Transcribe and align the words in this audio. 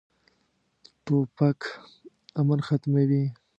توپک 1.05 1.59
امن 2.39 2.59
ختموي. 2.67 3.23